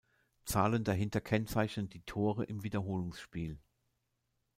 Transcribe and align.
Zahlen 0.45 0.83
dahinter 0.83 1.21
kennzeichnen 1.21 1.87
die 1.87 2.01
Tore 2.01 2.45
im 2.45 2.63
Wiederholungsspiel. 2.63 3.59